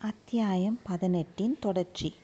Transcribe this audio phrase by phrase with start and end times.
[0.00, 2.14] அத்தியாயம் பதினெட்டின் தொடர்ச்சி.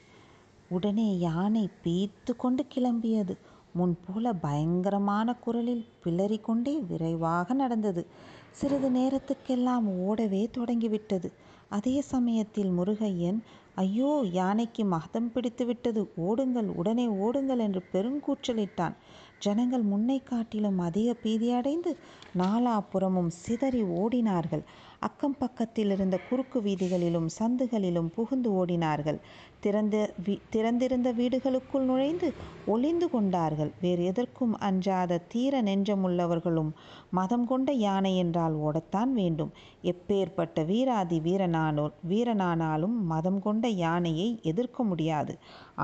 [0.69, 3.33] உடனே யானை பீத்து கொண்டு கிளம்பியது
[3.79, 8.03] முன்போல பயங்கரமான குரலில் பிளறிக்கொண்டே விரைவாக நடந்தது.
[8.51, 11.31] சிறிது நேரத்துக்கெல்லாம் ஓடவே தொடங்கிவிட்டது.
[11.69, 13.39] அதே சமயத்தில் முருகையன்
[13.75, 18.95] ஐயோ யானைக்கு மகதம் பிடித்து விட்டது ஓடுங்கள் உடனே ஓடுங்கள் என்று பெருங்கூச்சலிட்டான்.
[19.39, 21.91] ஜனங்கள் முன்னை காட்டிலும் அதிக பீதியடைந்து
[22.37, 24.63] நாலாபுறமும் சிதறி ஓடினார்கள்.
[25.07, 29.17] அக்கம் பக்கத்தில் இருந்த குறுக்கு வீதிகளிலும் சந்துகளிலும் புகுந்து ஓடினார்கள்.
[29.59, 32.27] திறந்த வீ திறந்திருந்த வீடுகளுக்குள் நுழைந்து
[32.65, 33.71] ஒளிந்து கொண்டார்கள்.
[33.81, 36.71] வேறு எதற்கும் அஞ்சாத தீர நெஞ்சமுள்ளவர்களும்
[37.09, 39.51] மதம் கொண்ட யானை என்றால் ஓடத்தான் வேண்டும்.
[39.83, 45.35] எப்பேற்பட்ட வீராதி வீரனானோ வீரனானாலும் மதம் கொண்ட யானையை எதிர்க்க முடியாது.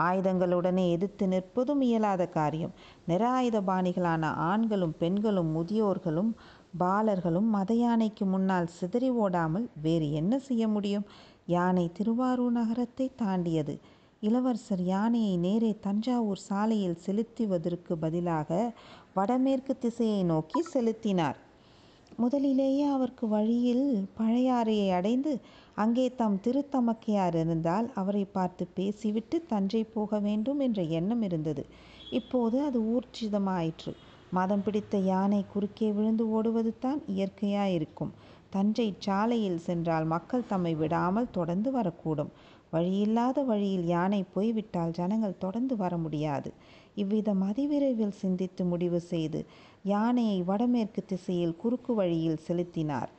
[0.05, 2.75] ஆயுதங்களுடனே எதிர்த்து நிற்பதும் இயலாத காரியம்.
[3.07, 6.31] நிராயுத பாணிகளான ஆண்களும் பெண்களும் முதியோர்களும்
[6.79, 11.05] பாலர்களும் மத யானைக்கு முன்னால் சிதறி ஓடாமல் வேறு என்ன செய்ய முடியும்?
[11.45, 13.79] யானை திருவாரூர் நகரத்தை தாண்டியது.
[14.19, 18.73] இளவரசர் யானையை நேரே தஞ்சாவூர் சாலையில் செலுத்துவதற்கு பதிலாக
[19.13, 21.37] வடமேற்கு திசையை நோக்கி செலுத்தினார்.
[22.17, 25.39] முதலிலேயே அவருக்கு வழியில் பழையாறையை அடைந்து
[25.75, 31.65] அங்கே தம் திருத்தமக்கையார் இருந்தால் அவரை பார்த்து பேசிவிட்டு தஞ்சை போக வேண்டும் என்ற எண்ணம் இருந்தது.
[32.09, 33.93] இப்போது அது ஊர்ஜிதமாயிற்று.
[34.31, 38.13] மதம் பிடித்த யானை குறுக்கே விழுந்து ஓடுவது தான் இயற்கையாயிருக்கும்.
[38.49, 42.31] தஞ்சை சாலையில் சென்றால் மக்கள் தம்மை விடாமல் தொடர்ந்து வரக்கூடும்.
[42.73, 46.49] வழியில்லாத வழியில் யானை போய்விட்டால் ஜனங்கள் தொடர்ந்து வர முடியாது.
[46.95, 49.39] இவ்விதம் அதிவிரைவில் சிந்தித்து முடிவு செய்து
[49.83, 53.11] யானையை வடமேற்கு திசையில் குறுக்கு வழியில் செலுத்தினார்.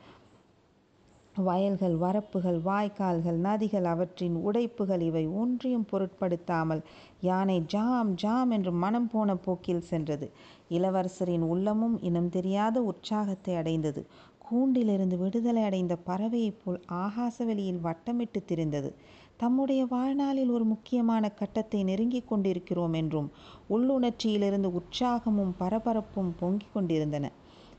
[1.35, 6.81] வயல்கள் வரப்புகள் வாய்க்கால்கள் நதிகள் அவற்றின் உடைப்புகள் இவை ஒன்றையும் பொருட்படுத்தாமல்
[7.21, 10.31] யானை ஜாம் ஜாம் என்று மனம் போன போக்கில் சென்றது.
[10.69, 14.05] இளவரசரின் உள்ளமும் இனம் தெரியாத உற்சாகத்தை அடைந்தது.
[14.49, 18.91] கூண்டிலிருந்து விடுதலை அடைந்த பறவையைப் போல் ஆகாச வெளியில் வட்டமிட்டு திரிந்தது.
[19.37, 23.31] தம்முடைய வாழ்நாளில் ஒரு முக்கியமான கட்டத்தை நெருங்கிக் கொண்டிருக்கிறோம் என்றும்
[23.69, 27.31] உள்ளுணர்ச்சியிலிருந்து உற்சாகமும் பரபரப்பும் பொங்கிக் கொண்டிருந்தன.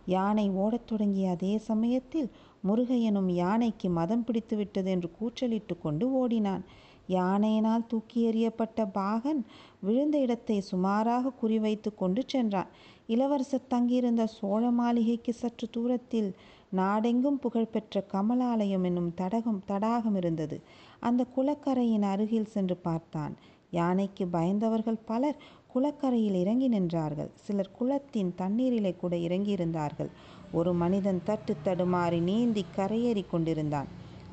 [0.07, 2.31] யானை ஓடத் தொடங்கிய அதே சமயத்தில்
[2.69, 6.65] முருகையனும் யானைக்கு மதம் பிடித்துவிட்டது என்று கூச்சலிட்டு கொண்டு ஓடினான்.
[7.09, 9.41] யானையினால் தூக்கி எறியப்பட்ட பாகன்
[9.81, 12.71] விழுந்த இடத்தை சுமாராக குறிவைத்து கொண்டு சென்றான்.
[13.07, 16.31] இளவரசர் தங்கியிருந்த சோழ மாளிகைக்கு சற்று தூரத்தில்
[16.71, 20.57] நாடெங்கும் புகழ்பெற்ற கமலாலயம் என்னும் தடகம் தடாகம் இருந்தது.
[21.01, 23.35] அந்த குளக்கரையின் அருகில் சென்று பார்த்தான்.
[23.71, 25.39] யானைக்கு பயந்தவர்கள் பலர்
[25.75, 27.31] குளக்கரையில் இறங்கி நின்றார்கள்.
[27.35, 30.11] சிலர் குளத்தின் தண்ணீரிலே கூட இறங்கியிருந்தார்கள்.
[30.55, 33.89] ஒரு மனிதன் தட்டு தடுமாறி நீந்தி கரையேறி கொண்டிருந்தான்.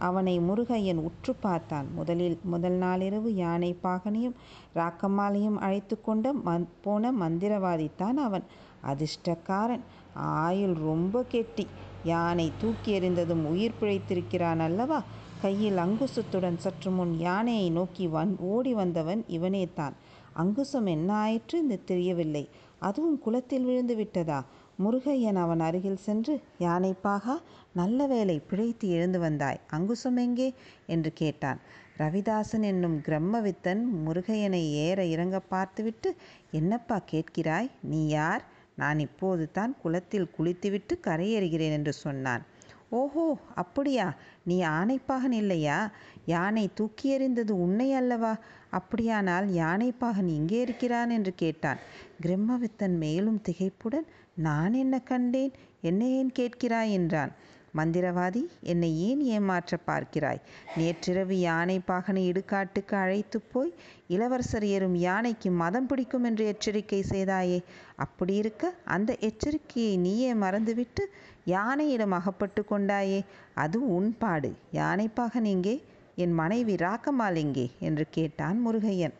[0.07, 1.87] அவனை முருகையன் உற்று பார்த்தான்.
[1.95, 4.37] முதலில் முதல் நாளிரவு யானை பாகனையும்
[4.75, 8.45] ராக்கம்மாளையும் அழைத்து கொண்ட மந் போன மந்திரவாதித்தான் அவன்.
[8.91, 9.83] அதிர்ஷ்டக்காரன்.
[10.43, 11.65] ஆயுள் ரொம்ப கெட்டி.
[12.03, 14.99] யானை தூக்கி எறிந்ததும் உயிர் பிழைத்திருக்கிறான் அல்லவா?
[15.41, 19.95] கையில் அங்குசத்துடன் சற்று முன் யானையை நோக்கி வந் ஓடி வந்தவன் இவனே தான்
[20.33, 22.43] அங்குசம் என்ன ஆயிற்று என்று தெரியவில்லை.
[22.79, 24.39] அதுவும் குளத்தில் விழுந்து விட்டதா?
[24.83, 27.35] முருகையன் அவன் அருகில் சென்று யானைப்பாகா
[27.73, 29.59] நல்ல வேலை பிழைத்து எழுந்து வந்தாய்.
[29.67, 30.53] அங்குசம் எங்கே?
[30.87, 31.59] என்று கேட்டான்.
[31.97, 36.15] ரவிதாசன் என்னும் கிரம்மவித்தன் முருகையனை ஏற இறங்க பார்த்துவிட்டு
[36.51, 37.69] என்னப்பா கேட்கிறாய்?
[37.81, 38.43] நீ யார்?
[38.75, 42.43] நான் இப்போது தான் குளத்தில் குளித்துவிட்டு கரையேறுகிறேன் என்று சொன்னான்.
[42.89, 44.13] ஓஹோ அப்படியா?
[44.43, 45.91] நீ ஆனைப்பாகன் இல்லையா?
[46.25, 48.37] யானை தூக்கி எறிந்தது உன்னை அல்லவா?
[48.69, 51.79] அப்படியானால் யானைப்பாகன் இங்கே இருக்கிறான் என்று கேட்டான்.
[52.21, 55.51] கிரம்மவித்தன் மேலும் திகைப்புடன் நான் என்ன கண்டேன்?
[55.81, 56.91] என்ன ஏன் கேட்கிறாய்?
[56.91, 57.31] என்றான்.
[57.77, 60.41] மந்திரவாதி என்னை ஏன் ஏமாற்ற பார்க்கிறாய்?
[60.77, 63.73] நேற்றிரவு யானை பாகனை இடுகாட்டுக்கு அழைத்து போய்
[64.07, 67.63] இளவரசர் ஏறும் யானைக்கு மதம் பிடிக்கும் என்று எச்சரிக்கை செய்தாயே.
[67.95, 71.05] அப்படி இருக்க அந்த எச்சரிக்கையை நீயே மறந்துவிட்டு
[71.45, 73.25] யானையிடம் அகப்பட்டு கொண்டாயே.
[73.53, 74.55] அது உன் பாடு.
[74.73, 75.83] யானைப்பாகன் எங்கே?
[76.15, 77.71] என் மனைவி ராக்கமால் எங்கே?
[77.79, 79.13] என்று கேட்டான் முருகையன்.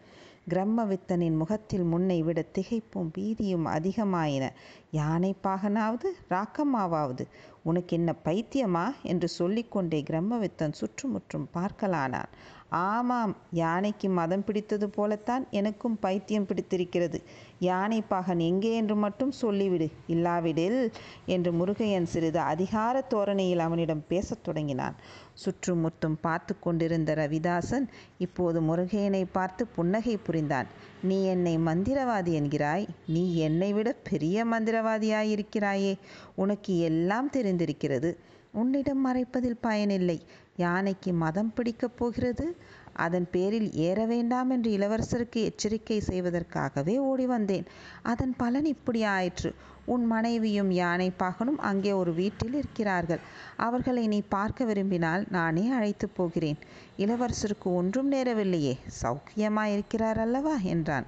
[0.50, 4.50] கிரம்மவித்தனின் முகத்தில் முன்னை விட திகைப்பும் பீதியும் அதிகமாயின.
[4.91, 7.25] யானை பாகனாவது ராக்கம்மாவாவது
[7.63, 8.91] உனக்கு என்ன பைத்தியமா?
[9.03, 12.31] என்று சொல்லிக்கொண்டே கிரம்மவித்தன் சுற்றுமுற்றும் பார்க்கலானான்.
[12.72, 17.23] ஆமாம் யானைக்கு மதம் பிடித்தது போலத்தான் எனக்கும் பைத்தியம் பிடித்திருக்கிறது.
[17.59, 19.91] யானை பாகன் எங்கே என்று மட்டும் சொல்லிவிடு.
[20.08, 20.91] இல்லாவிடில்
[21.26, 24.96] என்று முருகையன் சிறிது அதிகார தோரணையில் அவனிடம் பேசத் தொடங்கினான்.
[25.34, 27.88] சுற்றுமுற்றும் பார்த்து கொண்டிருந்த ரவிதாசன்
[28.18, 30.68] இப்போது முருகையனை பார்த்து புன்னகை புரிந்தான்.
[31.03, 32.88] நீ என்னை மந்திரவாதி என்கிறாய்.
[33.08, 35.97] நீ என்னை விட பெரிய மந்திரவாதியாயிருக்கிறாயே.
[36.35, 38.18] உனக்கு எல்லாம் தெரிந்திருக்கிறது.
[38.53, 40.22] உன்னிடம் மறைப்பதில் பயனில்லை.
[40.55, 42.57] யானைக்கு மதம் பிடிக்கப் போகிறது?
[42.93, 47.65] அதன் பேரில் ஏற வேண்டாம் என்று இளவரசருக்கு எச்சரிக்கை செய்வதற்காகவே ஓடி வந்தேன்.
[48.03, 49.55] அதன் பலன் இப்படி ஆயிற்று.
[49.85, 53.19] உன் மனைவியும் யானை பாகனும் அங்கே ஒரு வீட்டில் இருக்கிறார்கள்.
[53.57, 56.57] அவர்களை நீ பார்க்க விரும்பினால் நானே அழைத்து போகிறேன்.
[56.97, 58.75] இளவரசருக்கு ஒன்றும் நேரவில்லையே.
[59.01, 60.55] சௌக்கியமாயிருக்கிறார் அல்லவா?
[60.63, 61.05] என்றான்.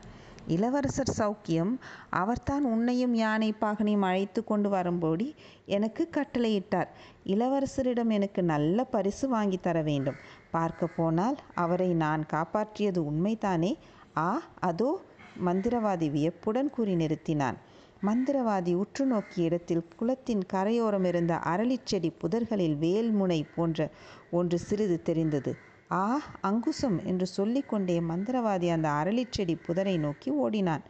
[0.48, 1.78] இளவரசர் சௌக்கியம்
[2.10, 5.36] அவர்தான் உன்னையும் யானை பாகனையும் அழைத்து கொண்டு வரும்படி
[5.66, 6.88] எனக்கு கட்டளையிட்டார்.
[7.26, 10.16] இளவரசரிடம் எனக்கு நல்ல பரிசு வாங்கி தர வேண்டும்.
[10.52, 13.74] பார்க்க போனால் அவரை நான் காப்பாற்றியது உண்மைதானே?
[14.18, 15.02] ஆ அதோ
[15.46, 17.56] மந்திரவாதி வியப்புடன் கூறி நிறுத்தினான்.
[18.04, 23.90] மந்திரவாதி உற்று நோக்கிய இடத்தில் குளத்தின் கரையோரம் இருந்த அரளிச்செடி புதர்களில் வேல்முனை போன்ற
[24.32, 25.58] ஒன்று சிறிது தெரிந்தது.
[25.94, 26.04] ஆ
[26.42, 30.84] அங்குசம் என்று சொல்லிக்கொண்டே மந்திரவாதி அந்த அரளிச்செடி புதரை நோக்கி ஓடினான்.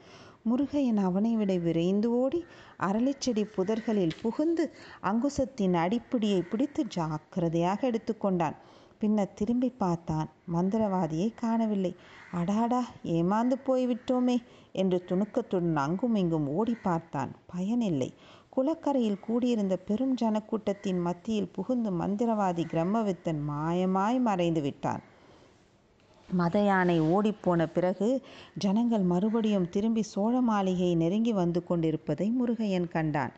[0.50, 2.40] முருகையன் அவனை விட விரைந்து ஓடி
[2.80, 4.64] அரளிச்செடி புதர்களில் புகுந்து
[5.02, 8.58] அங்குசத்தின் அடிப்பிடியை பிடித்து ஜாக்கிரதையாக எடுத்துக்கொண்டான்
[9.00, 10.30] பின்னர் திரும்பி பார்த்தான்.
[10.54, 11.94] மந்திரவாதியை காணவில்லை.
[12.32, 12.82] அடாடா
[13.16, 14.38] ஏமாந்து போய்விட்டோமே
[14.74, 17.32] என்று துணுக்கத்துடன் அங்கும் இங்கும் ஓடி பார்த்தான்.
[17.46, 18.10] பயனில்லை.
[18.56, 25.04] குளக்கரையில் கூடியிருந்த பெரும் ஜனக்கூட்டத்தின் மத்தியில் புகுந்து மந்திரவாதி பிரம்மவித்தன் மாயமாய் மறைந்து விட்டான்.
[26.30, 28.08] மத யானை ஓடிப்போன பிறகு
[28.64, 33.34] ஜனங்கள் மறுபடியும் திரும்பி சோழ மாளிகையை நெருங்கி வந்து கொண்டிருப்பதை முருகையன் கண்டான்.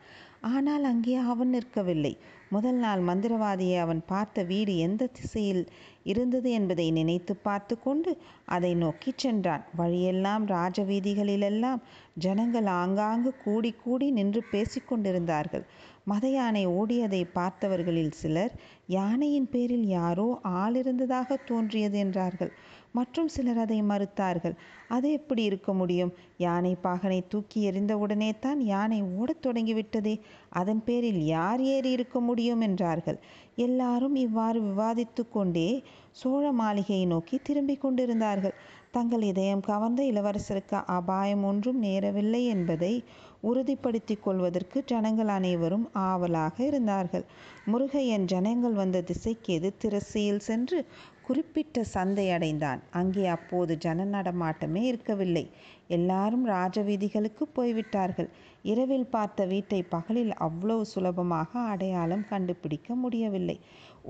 [0.54, 2.12] ஆனால் அங்கே அவன் நிற்கவில்லை.
[2.48, 5.62] முதல் நாள் மந்திரவாதியை அவன் பார்த்த வீடு எந்த திசையில்
[6.02, 8.10] இருந்தது என்பதை நினைத்து பார்த்து கொண்டு
[8.46, 9.64] அதை நோக்கி சென்றான்.
[9.76, 11.80] வழியெல்லாம் ராஜவீதிகளிலெல்லாம்
[12.18, 15.64] ஜனங்கள் ஆங்காங்கு கூடி கூடி நின்று பேசிக்கொண்டிருந்தார்கள்
[16.06, 18.52] மத யானை ஓடியதை பார்த்தவர்களில் சிலர்
[18.86, 22.52] யானையின் பேரில் யாரோ ஆள் இருந்ததாக தோன்றியது என்றார்கள்.
[22.92, 24.54] மற்றும் சிலர் அதை மறுத்தார்கள்.
[24.88, 26.12] அது எப்படி இருக்க முடியும்?
[26.36, 30.14] யானை பாகனை தூக்கி எறிந்தவுடனே தான் யானை ஓடத் தொடங்கிவிட்டதே.
[30.48, 32.60] அதன் பேரில் யார் ஏறி இருக்க முடியும்?
[32.60, 33.18] என்றார்கள்.
[33.56, 35.68] எல்லாரும் இவ்வாறு விவாதித்து கொண்டே
[36.10, 38.54] சோழ மாளிகையை நோக்கி திரும்பிக் கொண்டிருந்தார்கள்.
[38.94, 42.92] தங்கள் இதயம் கவர்ந்த இளவரசருக்கு அபாயம் ஒன்றும் நேரவில்லை என்பதை
[43.40, 47.24] உறுதிப்படுத்திக் கொள்வதற்கு ஜனங்கள் அனைவரும் ஆவலாக இருந்தார்கள்.
[47.66, 50.78] முருகையன் ஜனங்கள் வந்த திசைக்கு எது திரசியில் சென்று
[51.22, 52.80] குறிப்பிட்ட சந்தை அடைந்தான்.
[52.90, 55.44] அங்கே அப்போது ஜன நடமாட்டமே இருக்கவில்லை.
[55.88, 58.30] எல்லாரும் ராஜ வீதிகளுக்கு போய்விட்டார்கள்.
[58.62, 63.58] இரவில் பார்த்த வீட்டை பகலில் அவ்வளவு சுலபமாக அடையாளம் கண்டுபிடிக்க முடியவில்லை.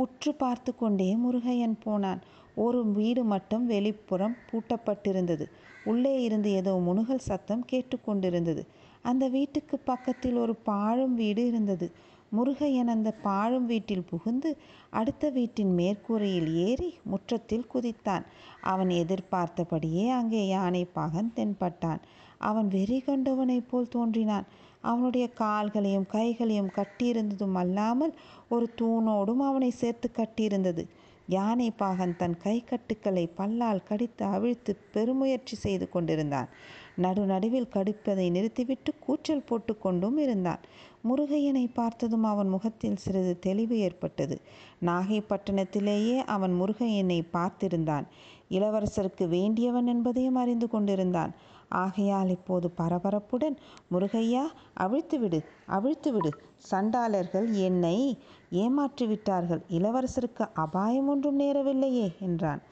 [0.04, 2.22] உற்று பார்த்து கொண்டே முருகையன் போனான்.
[2.56, 5.46] ஒரு வீடு மட்டும் வெளிப்புறம் பூட்டப்பட்டிருந்தது.
[5.84, 8.62] உள்ளே இருந்து ஏதோ முணுகல் சத்தம் கேட்டுக்கொண்டிருந்தது.
[9.02, 11.88] அந்த வீட்டுக்கு பக்கத்தில் ஒரு பாழும் வீடு இருந்தது.
[12.36, 14.50] முருகையன் அந்த பாழும் வீட்டில் புகுந்து
[14.90, 18.24] அடுத்த வீட்டின் மேற்கூரையில் ஏறி முற்றத்தில் குதித்தான்.
[18.60, 22.00] அவன் எதிர்பார்த்தபடியே அங்கே யானை பாகன் தென்பட்டான்.
[22.38, 24.46] அவன் வெறி கண்டவனைப் போல் தோன்றினான்.
[24.80, 28.12] அவனுடைய கால்களையும் கைகளையும் கட்டியிருந்ததும் அல்லாமல்
[28.48, 30.82] ஒரு தூணோடும் அவனை சேர்த்து கட்டியிருந்தது.
[31.26, 36.48] யானை பாகன் தன் கை கட்டுக்களை பல்லால் கடித்து அவிழ்த்து பெருமுயற்சி செய்து கொண்டிருந்தான்.
[36.96, 40.62] நடு நடுவில் கடிப்பதை நிறுத்திவிட்டு கூச்சல் போட்டு கொண்டும் இருந்தான்.
[41.08, 44.40] முருகையனை பார்த்ததும் அவன் முகத்தில் சிறிது தெளிவு ஏற்பட்டது.
[44.84, 48.06] நாகைப்பட்டினத்திலேயே அவன் முருகையனை பார்த்திருந்தான்.
[48.50, 51.32] இளவரசருக்கு வேண்டியவன் என்பதையும் அறிந்து கொண்டிருந்தான்.
[51.68, 53.56] ஆகையால் இப்போது பரபரப்புடன்
[53.92, 54.44] முருகையா
[54.80, 56.30] அவிழ்த்துவிடு அவிழ்த்துவிடு.
[56.70, 58.18] சண்டாளர்கள் என்னை
[58.52, 59.62] ஏமாற்றிவிட்டார்கள்.
[59.70, 62.62] இளவரசருக்கு அபாயம் ஒன்றும் நேரவில்லையே என்றான்.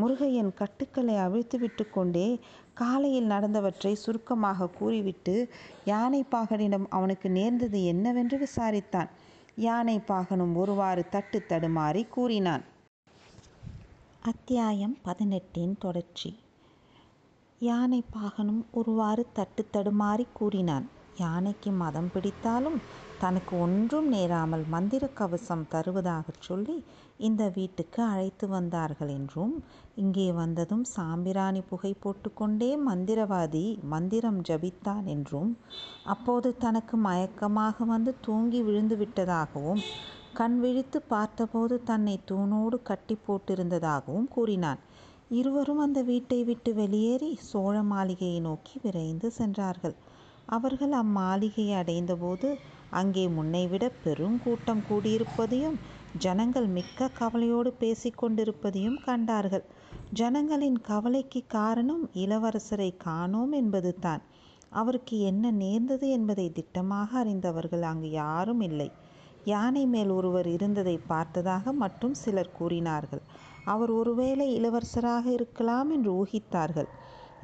[0.00, 2.38] முருகையன் கட்டுக்களை அவிழ்த்துவிட்டு கொண்டே
[2.74, 5.34] காலையில் நடந்தவற்றை சுருக்கமாக கூறிவிட்டு
[5.84, 9.10] யானை பாகனிடம் அவனுக்கு நேர்ந்தது என்னவென்று விசாரித்தான்.
[9.56, 12.64] யானை பாகனும் ஒருவாறு தட்டு தடுமாறி கூறினான்.
[14.20, 16.38] அத்தியாயம் பதினெட்டின் தொடர்ச்சி.
[17.58, 20.88] யானை பாகனும் ஒருவாறு தட்டு தடுமாறி கூறினான்.
[21.18, 22.78] யானைக்கு மதம் பிடித்தாலும்
[23.20, 26.76] தனக்கு ஒன்றும் நேராமல் மந்திர கவசம் தருவதாகச் சொல்லி
[27.18, 29.54] இந்த வீட்டுக்கு அழைத்து வந்தார்கள் என்றும்
[29.94, 35.52] இங்கே வந்ததும் சாம்பிராணி புகை போட்டுக்கொண்டே மந்திரவாதி மந்திரம் ஜபித்தான் என்றும்
[36.06, 39.82] அப்போது தனக்கு மயக்கமாக வந்து தூங்கி விழுந்து விட்டதாகவும்
[40.34, 44.80] கண் விழித்து பார்த்தபோது தன்னை தூணோடு கட்டி போட்டிருந்ததாகவும் கூறினான்.
[45.30, 49.94] இருவரும் அந்த வீட்டை விட்டு வெளியேறி சோழ மாளிகையை நோக்கி விரைந்து சென்றார்கள்.
[50.48, 52.48] அவர்கள் அம்மாளிகையை அடைந்தபோது
[52.90, 55.78] அங்கே முன்னைவிட பெருங்கூட்டம் கூடியிருப்பதையும்
[56.18, 59.64] ஜனங்கள் மிக்க கவலையோடு பேசிக்கொண்டிருப்பதையும் கண்டார்கள்.
[60.12, 64.22] ஜனங்களின் கவலைக்கு காரணம் இளவரசரை காணோம் என்பது தான்.
[64.72, 68.88] அவருக்கு என்ன நேர்ந்தது என்பதை திட்டமாக அறிந்தவர்கள் அங்கு யாரும் இல்லை.
[69.44, 73.22] யானை மேல் ஒருவர் இருந்ததை பார்த்ததாக மட்டும் சிலர் கூறினார்கள்.
[73.64, 76.88] அவர் ஒருவேளை இளவரசராக இருக்கலாம் என்று ஊகித்தார்கள்.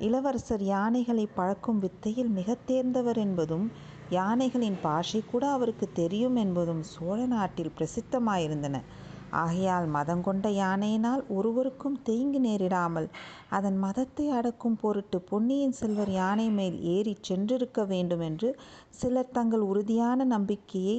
[0.01, 3.67] இளவரசர் யானைகளை பழக்கும் வித்தையில் மிக தேர்ந்தவர் என்பதும்
[4.11, 8.77] யானைகளின் பாஷை கூட அவருக்கு தெரியும் என்பதும் சோழ நாட்டில் பிரசித்தமாயிருந்தன.
[9.41, 13.07] ஆகையால் மதங்கொண்ட யானையினால் ஒருவருக்கும் தீங்கு நேரிடாமல்
[13.49, 18.49] அதன் மதத்தை அடக்கும் பொருட்டு பொன்னியின் செல்வர் யானை மேல் ஏறிச் சென்றிருக்க வேண்டும் என்று
[18.91, 20.97] சிலர் தங்கள் உறுதியான நம்பிக்கையை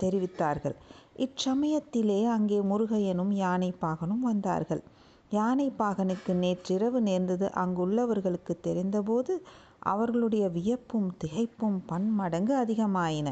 [0.00, 0.76] தெரிவித்தார்கள்.
[1.16, 4.82] இச்சமயத்திலே அங்கே முருகையனும் யானை பாகனும் வந்தார்கள்.
[5.32, 9.32] யானைப்பாகனுக்கு நேற்றிரவு நேர்ந்தது அங்குள்ளவர்களுக்கு தெரிந்தபோது
[9.82, 13.28] அவர்களுடைய வியப்பும் திகைப்பும் பன்மடங்கு அதிகமாயின.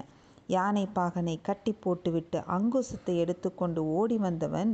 [0.49, 4.73] யானைப்பாகனை கட்டி போட்டுவிட்டு அங்குசத்தை எடுத்துக்கொண்டு ஓடி வந்தவன்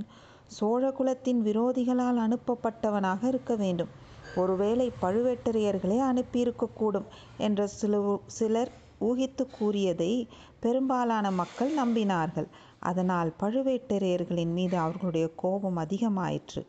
[0.59, 3.93] சோழகுலத்தின் விரோதிகளால் அனுப்பப்பட்டவனாக இருக்க வேண்டும்.
[4.37, 7.95] ஒருவேளை பழுவேட்டரையர்களே அனுப்பியிருக்கக்கூடும் என்ற சில
[8.39, 10.13] சிலர் ஊகித்து கூறியதை
[10.61, 12.49] பெரும்பாலான மக்கள் நம்பினார்கள்.
[12.83, 16.63] அதனால் பழுவேட்டரையர்களின் மீது அவர்களுடைய கோபம் அதிகமாயிற்று.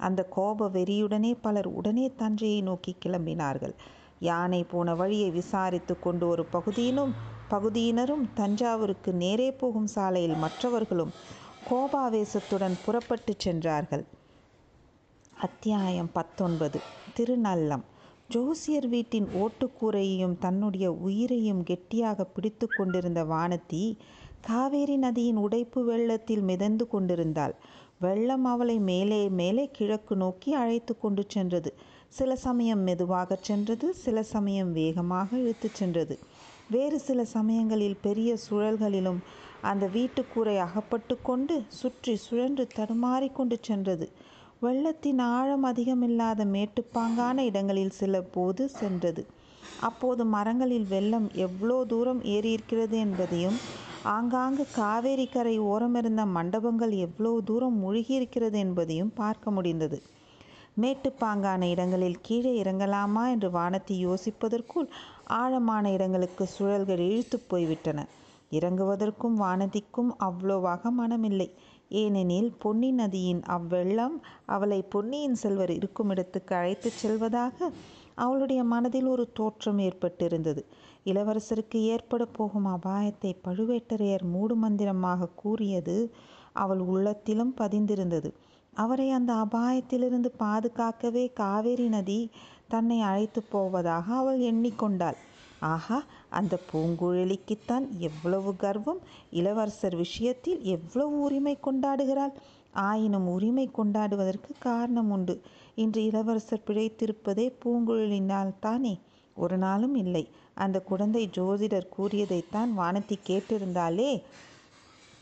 [0.00, 3.74] அந்த கோப வெறியுடனே பலர் உடனே தஞ்சையை நோக்கி கிளம்பினார்கள்.
[4.20, 7.12] யானை போன வழியை விசாரித்து கொண்டு ஒரு பகுதியினும்
[7.50, 11.12] பகுதியினரும் தஞ்சாவூருக்கு நேரே போகும் சாலையில் மற்றவர்களும்
[11.70, 14.04] கோபாவேசத்துடன் புறப்பட்டு சென்றார்கள்.
[15.40, 16.78] அத்தியாயம் பத்தொன்பது.
[17.16, 17.84] திருநல்லம்.
[18.28, 23.82] ஜோசியர் வீட்டின் ஓட்டுக்கூரையையும் தன்னுடைய உயிரையும் கெட்டியாக பிடித்து கொண்டிருந்த வானத்தி
[24.40, 27.54] காவேரி நதியின் உடைப்பு வெள்ளத்தில் மிதந்து கொண்டிருந்தாள்.
[28.00, 31.70] வெள்ளம் அவளை மேலே மேலே கிழக்கு நோக்கி அழைத்து கொண்டு சென்றது.
[32.08, 36.14] சில சமயம் மெதுவாக சென்றது சில சமயம் வேகமாக இழுத்து சென்றது.
[36.70, 39.20] வேறு சில சமயங்களில் பெரிய சுழல்களிலும்
[39.62, 44.06] அந்த வீட்டுக்கூரை அகப்பட்டு கொண்டு சுற்றி சுழன்று தடுமாறிக்கொண்டு சென்றது.
[44.62, 49.22] வெள்ளத்தின் ஆழம் அதிகமில்லாத மேட்டுப்பாங்கான இடங்களில் சில போது சென்றது.
[49.80, 53.58] அப்போது மரங்களில் வெள்ளம் எவ்வளோ தூரம் ஏறியிருக்கிறது என்பதையும்
[54.06, 59.98] ஆங்காங்கு காவேரி கரை ஓரமிருந்த மண்டபங்கள் எவ்வளோ தூரம் மூழ்கியிருக்கிறது என்பதையும் பார்க்க முடிந்தது.
[60.80, 64.88] மேட்டுப்பாங்கான இடங்களில் கீழே இறங்கலாமா என்று வானத்தை யோசிப்பதற்குள்
[65.32, 68.06] ஆழமான இடங்களுக்கு சுழல்கள் இழுத்து போய்விட்டன.
[68.52, 71.48] இறங்குவதற்கும் வானதிக்கும் அவ்வளோவாக மனமில்லை.
[71.94, 74.16] ஏனெனில் பொன்னி நதியின் அவ்வெள்ளம்
[74.46, 77.70] அவளை பொன்னியின் செல்வர் இருக்கும் இடத்துக்கு அழைத்துச் செல்வதாக
[78.14, 80.62] அவளுடைய மனதில் ஒரு தோற்றம் ஏற்பட்டிருந்தது.
[81.06, 85.96] இளவரசருக்கு ஏற்பட போகும் அபாயத்தை பழுவேட்டரையர் மூடுமந்திரமாக கூறியது
[86.56, 88.30] அவள் உள்ளத்திலும் பதிந்திருந்தது.
[88.72, 92.20] அவரை அந்த அபாயத்திலிருந்து பாதுகாக்கவே காவேரி நதி
[92.68, 95.18] தன்னை அழைத்து போவதாக அவள் எண்ணிக்கொண்டாள்.
[95.66, 95.98] ஆஹா
[96.30, 99.00] அந்த பூங்குழலிக்குத்தான் எவ்வளவு கர்வம்!
[99.32, 102.34] இளவரசர் விஷயத்தில் எவ்வளவு உரிமை கொண்டாடுகிறாள்!
[102.84, 105.34] ஆயினும் உரிமை கொண்டாடுவதற்கு காரணம் உண்டு.
[105.76, 108.94] இன்று இளவரசர் பிழைத்திருப்பதே பூங்குழலினால் தானே!
[109.40, 110.24] ஒரு நாளும் இல்லை.
[110.54, 114.10] அந்த குழந்தை ஜோதிடர் கூறியதைத்தான் வானத்தி கேட்டிருந்தாலே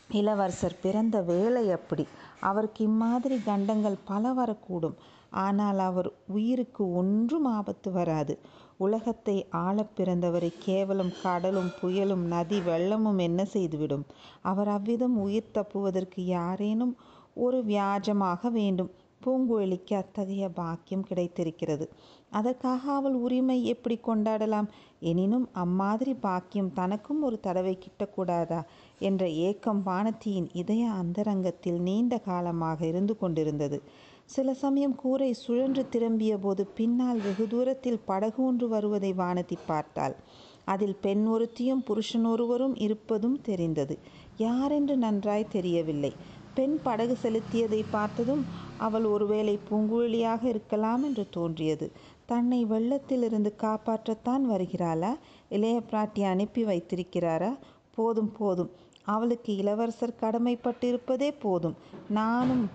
[0.09, 2.03] இளவரசர் பிறந்த வேலை அப்படி.
[2.41, 4.95] அவருக்கு இம்மாதிரி கண்டங்கள் பல வரக்கூடும்.
[5.39, 8.33] ஆனால் அவர் உயிருக்கு ஒன்றும் ஆபத்து வராது.
[8.77, 14.05] உலகத்தை ஆள பிறந்தவரை கேவலம் கடலும் புயலும் நதி வெள்ளமும் என்ன செய்துவிடும்?
[14.41, 16.93] அவர் அவ்விதம் உயிர் தப்புவதற்கு யாரேனும்
[17.37, 18.91] ஒரு வியாஜமாக வேண்டும்.
[19.25, 21.85] பூங்குழலிக்கு அத்தகைய பாக்கியம் கிடைத்திருக்கிறது.
[22.31, 24.67] அதற்காக அவள் உரிமை எப்படி கொண்டாடலாம்?
[24.99, 28.63] எனினும் அம்மாதிரி பாக்கியம் தனக்கும் ஒரு தடவை கிட்டக்கூடாதா?
[28.99, 33.81] என்ற ஏக்கம் வானத்தியின் இதய அந்தரங்கத்தில் நீண்ட காலமாக இருந்து கொண்டிருந்தது.
[34.25, 40.15] சில சமயம் கூரை சுழன்று திரும்பிய போது பின்னால் வெகு தூரத்தில் படகு ஒன்று வருவதை வானதி பார்த்தாள்.
[40.65, 43.97] அதில் பெண் ஒருத்தியும் புருஷன் ஒருவரும் இருப்பதும் தெரிந்தது.
[44.37, 46.13] யாரென்று நன்றாய் தெரியவில்லை.
[46.53, 48.45] பெண் படகு செலுத்தியதை பார்த்ததும்
[48.77, 51.91] அவள் ஒருவேளை பூங்குழலியாக இருக்கலாம் என்று தோன்றியது.
[52.29, 55.11] தன்னை வெள்ளத்திலிருந்து காப்பாற்றத்தான் வருகிறாளா?
[55.49, 57.51] இளைய பிராட்டி அனுப்பி வைத்திருக்கிறாரா?
[57.95, 58.71] போதும் போதும்.
[59.05, 61.75] அவளுக்கு இளவரசர் கடமைப்பட்டிருப்பதே போதும்.
[62.09, 62.69] நானும்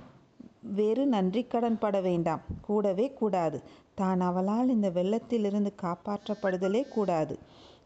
[0.75, 2.40] வேறு நன்றி கடன் பட வேண்டாம்.
[2.61, 3.62] கூடவே கூடாது.
[3.94, 7.38] தான் அவளால் இந்த வெள்ளத்திலிருந்து காப்பாற்றப்படுதலே கூடாது.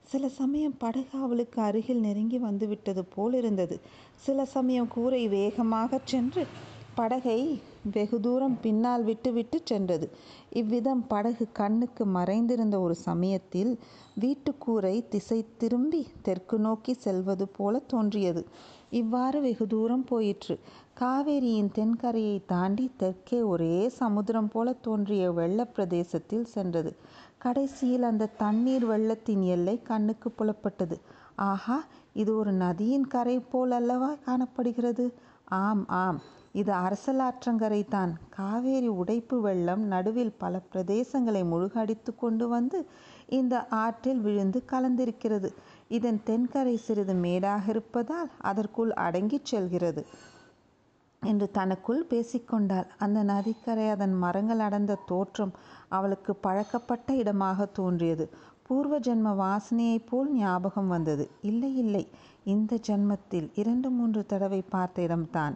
[0.03, 3.81] சில சமயம் படகு அவளுக்கு அருகில் நெருங்கி வந்துவிட்டது போல் இருந்தது
[4.17, 6.47] சில சமயம் கூரை வேகமாக சென்று
[6.95, 7.61] படகை
[7.93, 10.07] வெகு தூரம் பின்னால் விட்டுவிட்டுச் சென்றது.
[10.53, 13.73] இவ்விதம் படகு கண்ணுக்கு மறைந்திருந்த ஒரு சமயத்தில்
[14.21, 18.43] வீட்டுக்கூரை திசை திரும்பி தெற்கு நோக்கி செல்வது போல தோன்றியது.
[18.91, 20.55] இவ்வாறு வெகு தூரம் போயிற்று.
[21.01, 26.93] காவேரியின் தென்கரையை தாண்டி தெற்கே ஒரே சமுத்திரம் போல தோன்றிய வெள்ளப்பிரதேசத்தில் சென்றது.
[27.39, 30.97] கடைசியில் அந்த தண்ணீர் வெள்ளத்தின் எல்லை கண்ணுக்கு புலப்பட்டது.
[31.45, 31.79] ஆஹா
[32.13, 35.05] இது ஒரு நதியின் கரை போல் அல்லவா காணப்படுகிறது?
[35.59, 36.19] ஆம் ஆம்.
[36.55, 42.79] இது அரசலாற்றங்கரை தான் காவேரி உடைப்பு வெள்ளம் நடுவில் பல பிரதேசங்களை முழுகடித்து கொண்டு வந்து
[43.29, 45.49] இந்த ஆற்றில் விழுந்து கலந்திருக்கிறது.
[45.89, 50.03] இதன் தென்கரை சிறிது மேடாக இருப்பதால் அதற்குள் அடங்கிச் செல்கிறது
[51.23, 52.89] என்று தனக்குள் பேசிக்கொண்டாள்.
[52.99, 55.53] அந்த நதிக்கரை அதன் மரங்கள் அடர்ந்த தோற்றம்
[55.89, 58.27] அவளுக்கு பழக்கப்பட்ட இடமாக தோன்றியது.
[58.63, 61.31] பூர்வ ஜென்ம வாசனையைப் போல் ஞாபகம் வந்தது.
[61.43, 62.05] இல்லை இல்லை
[62.45, 65.55] இந்த ஜென்மத்தில் இரண்டு மூன்று தடவை பார்த்த இடம்தான்.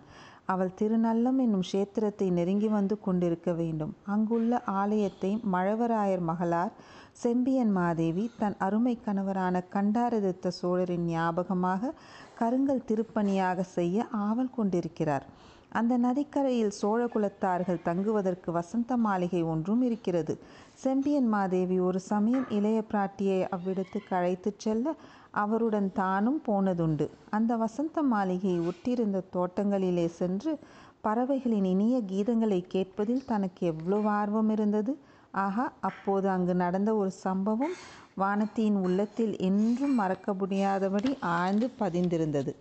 [0.52, 3.92] அவள் திருநல்லம் என்னும் க்ஷேத்திரத்தை நெருங்கி வந்து கொண்டிருக்க வேண்டும்.
[4.06, 6.74] அங்குள்ள ஆலயத்தை மழவராயர் மகளார்
[7.22, 11.92] செம்பியன் மாதேவி தன் அருமை கணவரான கண்டாரதித்த சோழரின் ஞாபகமாக
[12.40, 15.26] கருங்கல் திருப்பணியாக செய்ய ஆவல் கொண்டிருக்கிறார்.
[15.70, 20.34] அந்த நதிக்கரையில் சோழ குலத்தார்கள் தங்குவதற்கு வசந்த மாளிகை ஒன்றும் இருக்கிறது.
[20.82, 24.94] செம்பியன் மாதேவி ஒரு சமயம் இளைய பிராட்டியை அவ்விடத்துக்கு அழைத்துச் செல்ல
[25.34, 27.06] அவருடன் தானும் போனதுண்டு.
[27.30, 30.58] அந்த வசந்த மாளிகையை ஒட்டிருந்த தோட்டங்களிலே சென்று
[31.00, 34.98] பறவைகளின் இனிய கீதங்களை கேட்பதில் தனக்கு எவ்வளவு ஆர்வம் இருந்தது.
[35.30, 37.74] ஆகா அப்போது அங்கு நடந்த ஒரு சம்பவம்
[38.18, 42.52] வானத்தியின் உள்ளத்தில் என்றும் மறக்க முடியாதபடி ஆழ்ந்து பதிந்திருந்தது.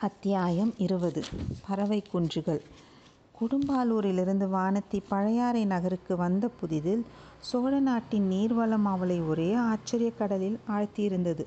[0.00, 1.24] அத்தியாயம் இருபது.
[1.68, 2.62] பறவை குன்றுகள்.
[3.40, 7.02] குடும்பாலூரிலிருந்து வானத்தி பழையாறை நகருக்கு வந்த புதிதில்
[7.38, 11.44] சோழ நாட்டின் நீர்வளம் அவளை ஒரே ஆச்சரிய கடலில் ஆழ்த்தியிருந்தது.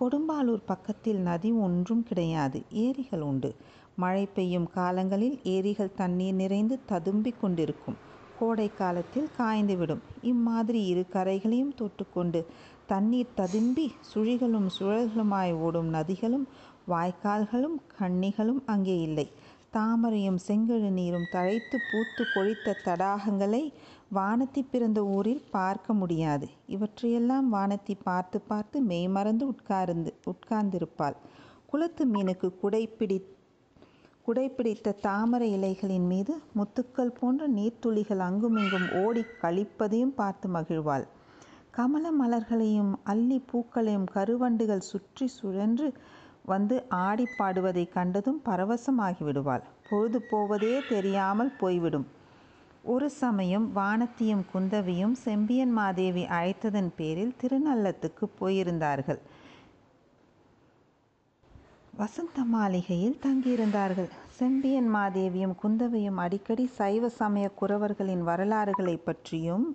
[0.00, 3.50] கொடும்பாலூர் பக்கத்தில் நதி ஒன்றும் கிடையாது ஏரிகள் உண்டு.
[3.96, 7.98] மழை பெய்யும் காலங்களில் ஏரிகள் தண்ணீர் நிறைந்து ததும்பிக் கொண்டிருக்கும்.
[8.38, 12.40] கோடை காலத்தில் காய்ந்துவிடும் இம்மாதிரி இரு கரைகளையும் தொட்டுக்கொண்டு
[12.86, 16.46] தண்ணீர் ததும்பி சுழிகளும் சுழல்களுமாய் ஓடும் நதிகளும்
[16.88, 19.26] வாய்க்கால்களும் கண்ணிகளும் அங்கே இல்லை.
[19.72, 23.60] தாமரையும் செங்கழு நீரும் தழைத்து பூத்து கொழித்த தடாகங்களை
[24.14, 26.46] வானத்தி பிறந்த ஊரில் பார்க்க முடியாது.
[26.66, 31.16] இவற்றையெல்லாம் வானத்தி பார்த்து பார்த்து மெய்மறந்து உட்கார்ந்து உட்கார்ந்திருப்பாள்.
[31.66, 33.18] குளத்து மீனுக்கு குடைப்பிடி
[34.26, 41.06] குடைப்பிடித்த தாமரை இலைகளின் மீது முத்துக்கள் போன்ற நீர்த்துளிகள் அங்குமிங்கும் ஓடி கழிப்பதையும் பார்த்து மகிழ்வாள்.
[41.70, 45.88] கமல மலர்களையும் அள்ளி பூக்களையும் கருவண்டுகள் சுற்றி சுழன்று
[46.44, 52.06] வந்து ஆடி பாடுவதை கண்டதும் பரவசமாகி விடுவாள் பொழுது போவதே தெரியாமல் போய்விடும்.
[52.84, 59.20] ஒரு சமயம் வானத்தியும் குந்தவியும் செம்பியன் மாதேவி அழைத்ததன் பேரில் திருநள்ளத்துக்கு போயிருந்தார்கள்.
[61.94, 64.08] வசந்த மாளிகையில் தங்கியிருந்தார்கள்.
[64.30, 69.66] செம்பியன் மாதேவியும் குந்தவியும் அடிக்கடி சைவ சமய குறவர்களின் வரலாறுகளை பற்றியும்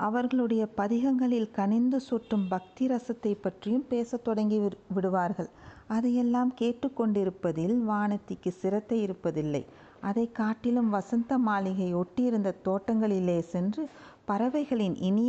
[0.00, 4.58] அவர்களுடைய பதிகங்களில் கனிந்து சொட்டும் பக்தி ரசத்தை பற்றியும் பேசத் தொடங்கி
[4.94, 5.50] விடுவார்கள்.
[5.88, 9.62] அதையெல்லாம் கேட்டுக்கொண்டிருப்பதில் வானத்திக்கு சிரத்தை இருப்பதில்லை.
[10.00, 13.82] அதை காட்டிலும் வசந்த மாளிகை ஒட்டியிருந்த தோட்டங்களிலே சென்று
[14.24, 15.28] பறவைகளின் இனிய